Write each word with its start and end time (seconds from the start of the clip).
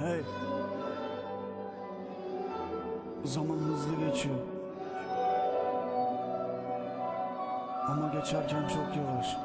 Hey. 0.00 0.20
Zaman 3.24 3.56
hızlı 3.58 4.06
geçiyor. 4.06 4.36
Ama 7.88 8.08
geçerken 8.08 8.68
çok 8.68 8.96
yavaş. 8.96 9.36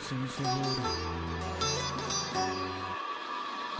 Seni 0.00 0.28
seviyorum. 0.28 1.73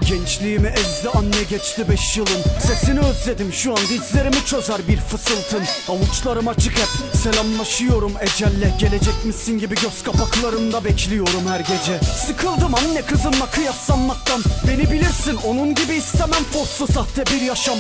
Gençliğimi 0.08 0.68
ezdi 0.68 1.08
anne 1.08 1.42
geçti 1.50 1.84
beş 1.88 2.16
yılın. 2.16 2.42
Sesini 2.66 3.00
özledim 3.00 3.52
şu 3.52 3.72
an 3.72 3.78
dizlerimi 3.90 4.44
çözer 4.46 4.88
bir 4.88 4.96
fısıltın. 4.96 5.62
Avuçlarım 5.88 6.48
açık 6.48 6.72
hep 6.72 7.16
selamlaşıyorum. 7.16 8.12
Ecelle 8.20 8.74
Gelecek 8.80 9.24
misin 9.24 9.58
gibi 9.58 9.74
göz 9.74 10.02
kapaklarımda 10.02 10.84
bekliyorum 10.84 11.46
her 11.48 11.60
gece. 11.60 11.98
Sıkıldım 12.26 12.74
anne 12.74 13.02
kızımla 13.02 13.46
kıyaslanmaktan. 13.46 14.42
Beni 14.68 14.90
bilirsin 14.90 15.36
onun 15.44 15.74
gibi 15.74 15.94
istemem 15.94 16.44
foslu 16.52 16.86
sahte 16.92 17.24
bir 17.26 17.40
yaşam 17.40 17.76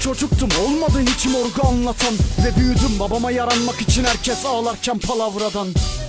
Çocuktum 0.00 0.48
olmadı 0.64 1.00
hiç 1.00 1.26
morgu 1.26 1.68
anlatan. 1.68 2.14
Ve 2.44 2.56
büyüdüm 2.56 2.98
babama 3.00 3.30
yaranmak 3.30 3.80
için 3.80 4.04
herkes 4.04 4.46
ağlarken 4.46 4.98
palavradan. 4.98 5.68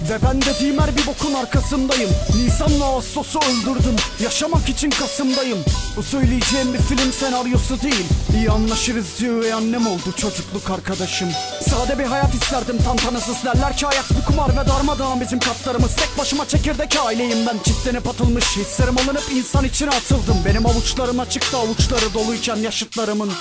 Ve 0.09 0.17
ben 0.23 0.41
dediğim 0.41 0.79
her 0.79 0.97
bir 0.97 1.07
bokun 1.07 1.33
arkasındayım. 1.33 2.09
Nisan'la 2.35 2.85
Ağustos'u 2.85 3.39
öldürdüm. 3.39 3.95
Yaşamak 4.23 4.69
için 4.69 4.89
Kasım'dayım. 4.89 5.57
Bu 5.97 6.03
söyleyeceğim 6.03 6.73
bir 6.73 6.79
film 6.79 7.11
senaryosu 7.11 7.81
değil. 7.81 8.05
İyi 8.35 8.51
anlaşırız 8.51 9.19
diyor 9.19 9.43
ve 9.43 9.53
annem 9.53 9.87
oldu 9.87 10.13
çocukluk 10.17 10.69
arkadaşım. 10.69 11.29
Sade 11.69 11.99
bir 11.99 12.03
hayat 12.03 12.33
isterdim 12.33 12.77
tantanasız 12.83 13.43
derler 13.45 13.77
ki 13.77 13.85
hayat 13.85 14.11
bir 14.11 14.25
kumar 14.25 14.49
ve 14.49 14.69
darmadağın 14.69 15.21
bizim 15.21 15.39
katlarımız. 15.39 15.95
Tek 15.95 16.17
başıma 16.17 16.47
çekirdek 16.47 16.95
aileyim 17.05 17.47
ben. 17.47 17.57
Çitlenip 17.63 18.07
atılmış 18.07 18.57
Hislerim 18.57 18.97
alınıp 18.97 19.23
insan 19.33 19.65
içine 19.65 19.89
atıldım. 19.89 20.37
Benim 20.45 20.65
avuçlarım 20.65 21.19
açıkta 21.19 21.57
avuçları 21.57 22.13
doluyken 22.13 22.55
yaşıtlarımın 22.55 23.31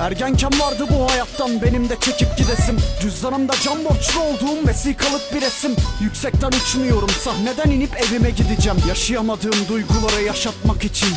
Ergenken 0.00 0.50
vardı 0.60 0.86
bu 0.90 1.10
hayattan 1.10 1.62
benim 1.62 1.88
de 1.88 1.96
çekip 2.00 2.36
gidesim. 2.36 2.76
Cüzdanımda 3.02 3.52
can 3.64 3.84
borçlu 3.84 4.20
olduğum 4.20 4.68
vesikalık 4.68 5.34
bir 5.34 5.40
resim. 5.40 5.76
Yüksekten 6.00 6.48
uçmuyorum 6.48 7.10
sahneden 7.10 7.70
inip 7.70 7.90
evime 7.96 8.30
gideceğim. 8.30 8.78
Yaşayamadığım 8.88 9.68
duyguları 9.68 10.22
yaşatmak 10.22 10.84
için. 10.84 11.08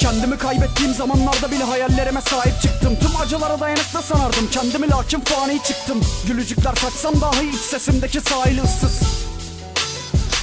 Kendimi 0.00 0.38
kaybettiğim 0.38 0.94
zamanlarda 0.94 1.50
bile 1.50 1.64
hayallerime 1.64 2.20
sahip 2.20 2.60
çıktım. 2.62 2.96
Tüm 3.00 3.16
acılara 3.20 3.60
dayanıklı 3.60 4.02
sanardım 4.02 4.48
kendimi 4.50 4.90
lakin 4.90 5.20
fani 5.20 5.62
çıktım. 5.62 6.00
Gülücükler 6.26 6.74
saçsam 6.74 7.20
dahi 7.20 7.48
iç 7.48 7.60
sesimdeki 7.60 8.20
sahil 8.20 8.62
ıssız 8.62 9.00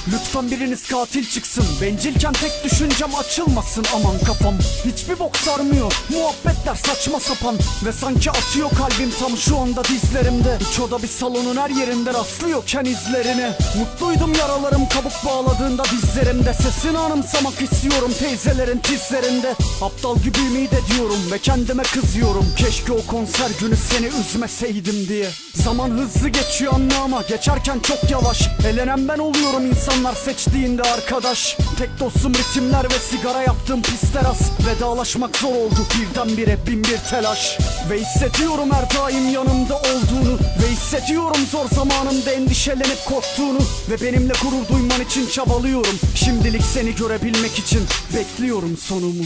Lütfen 0.08 0.50
biriniz 0.50 0.88
katil 0.88 1.30
çıksın. 1.30 1.64
Bencilken 1.82 2.32
tek 2.32 2.64
düşüncem 2.64 3.14
açılmasın 3.14 3.84
aman 3.94 4.18
kafam. 4.18 4.54
Hiçbir 4.84 5.18
bok 5.18 5.36
sarmıyor. 5.36 5.92
Muhabbetler 6.10 6.74
saçma 6.74 7.20
sapan. 7.20 7.56
Ve 7.84 7.92
sanki 7.92 8.30
atıyor 8.30 8.70
kalbim 8.70 9.10
tam 9.20 9.36
şu 9.36 9.58
anda 9.58 9.84
dizlerimde. 9.84 10.58
Üç 10.70 10.80
oda 10.80 11.02
bir 11.02 11.08
salonun 11.08 11.56
her 11.56 11.70
yerinde 11.70 12.14
rastlıyorken 12.14 12.84
izlerine. 12.84 13.56
Mutluydum 13.78 14.32
yaralarım 14.34 14.88
kabuk 14.88 15.12
bağladığında 15.26 15.84
dizlerimde. 15.84 16.54
Sesini 16.54 16.98
anımsamak 16.98 17.62
istiyorum 17.62 18.12
teyzelerin 18.18 18.78
tizlerinde. 18.78 19.54
Aptal 19.82 20.16
gibi 20.18 20.38
ümit 20.38 20.72
ediyorum 20.72 21.32
ve 21.32 21.38
kendime 21.38 21.82
kızıyorum. 21.82 22.46
Keşke 22.56 22.92
o 22.92 23.06
konser 23.06 23.50
günü 23.60 23.76
seni 23.76 24.06
üzmeseydim 24.06 25.08
diye. 25.08 25.30
Zaman 25.54 25.90
hızlı 25.90 26.28
geçiyor 26.28 26.72
anne 26.74 26.96
ama 26.96 27.22
geçerken 27.22 27.78
çok 27.80 28.10
yavaş. 28.10 28.48
Elenen 28.66 29.08
ben 29.08 29.18
oluyorum 29.18 29.62
insanlar 29.92 30.14
seçtiğinde 30.14 30.82
arkadaş. 30.82 31.56
Tek 31.78 32.00
dostum 32.00 32.34
ritimler 32.34 32.84
ve 32.84 32.98
sigara 32.98 33.42
yaptığım 33.42 33.82
pis 33.82 34.12
teras 34.12 34.50
Vedalaşmak 34.66 35.36
zor 35.36 35.54
oldu 35.54 35.86
birdenbire 35.98 36.58
bin 36.66 36.84
bir 36.84 36.98
telaş. 37.10 37.58
Ve 37.90 38.00
hissediyorum 38.00 38.70
her 38.72 38.98
daim 38.98 39.28
yanımda 39.28 39.76
olduğunu. 39.76 40.38
Ve 40.62 40.70
hissediyorum 40.70 41.46
zor 41.50 41.68
zamanımda 41.68 42.30
endişelenip 42.30 43.04
korktuğunu. 43.08 43.58
Ve 43.90 44.00
benimle 44.02 44.32
gurur 44.42 44.68
duyman 44.68 45.00
için 45.00 45.26
çabalıyorum. 45.26 45.98
Şimdilik 46.14 46.62
seni 46.62 46.94
görebilmek 46.94 47.58
için 47.58 47.80
bekliyorum 48.16 48.76
sonumu 48.76 49.24